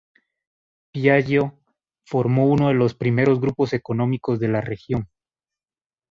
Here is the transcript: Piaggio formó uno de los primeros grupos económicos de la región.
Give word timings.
Piaggio 0.91 1.59
formó 2.07 2.47
uno 2.47 2.69
de 2.69 2.73
los 2.73 2.95
primeros 2.95 3.39
grupos 3.39 3.71
económicos 3.73 4.39
de 4.39 4.47
la 4.47 4.59
región. 4.59 5.07